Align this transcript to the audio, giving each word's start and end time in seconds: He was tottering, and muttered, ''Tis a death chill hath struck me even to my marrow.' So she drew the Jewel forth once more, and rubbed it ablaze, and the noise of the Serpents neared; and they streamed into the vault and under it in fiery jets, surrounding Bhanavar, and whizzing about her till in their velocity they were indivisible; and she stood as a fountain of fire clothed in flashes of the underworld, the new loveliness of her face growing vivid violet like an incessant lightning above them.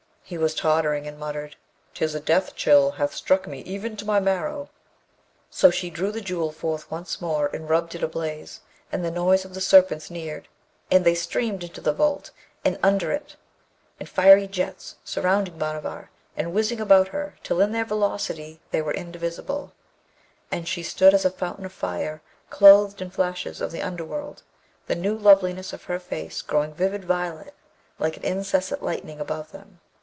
He 0.23 0.37
was 0.37 0.55
tottering, 0.55 1.05
and 1.07 1.19
muttered, 1.19 1.57
''Tis 1.93 2.15
a 2.15 2.21
death 2.21 2.55
chill 2.55 2.91
hath 2.91 3.13
struck 3.13 3.47
me 3.49 3.59
even 3.67 3.97
to 3.97 4.05
my 4.05 4.21
marrow.' 4.21 4.69
So 5.49 5.69
she 5.69 5.89
drew 5.89 6.09
the 6.09 6.21
Jewel 6.21 6.53
forth 6.53 6.89
once 6.89 7.19
more, 7.19 7.47
and 7.47 7.67
rubbed 7.69 7.95
it 7.95 8.03
ablaze, 8.03 8.61
and 8.93 9.03
the 9.03 9.11
noise 9.11 9.43
of 9.43 9.53
the 9.53 9.59
Serpents 9.59 10.09
neared; 10.09 10.47
and 10.89 11.03
they 11.03 11.15
streamed 11.15 11.63
into 11.65 11.81
the 11.81 11.91
vault 11.91 12.31
and 12.63 12.79
under 12.81 13.11
it 13.11 13.35
in 13.99 14.05
fiery 14.07 14.47
jets, 14.47 14.95
surrounding 15.03 15.59
Bhanavar, 15.59 16.09
and 16.37 16.53
whizzing 16.53 16.79
about 16.79 17.09
her 17.09 17.35
till 17.43 17.59
in 17.59 17.73
their 17.73 17.83
velocity 17.83 18.61
they 18.71 18.81
were 18.81 18.93
indivisible; 18.93 19.73
and 20.49 20.65
she 20.65 20.81
stood 20.81 21.13
as 21.13 21.25
a 21.25 21.29
fountain 21.29 21.65
of 21.65 21.73
fire 21.73 22.21
clothed 22.49 23.01
in 23.01 23.09
flashes 23.11 23.59
of 23.59 23.73
the 23.73 23.81
underworld, 23.81 24.43
the 24.87 24.95
new 24.95 25.17
loveliness 25.17 25.73
of 25.73 25.83
her 25.91 25.99
face 25.99 26.41
growing 26.41 26.73
vivid 26.73 27.03
violet 27.03 27.53
like 27.99 28.15
an 28.15 28.23
incessant 28.23 28.81
lightning 28.81 29.19
above 29.19 29.51
them. 29.51 29.81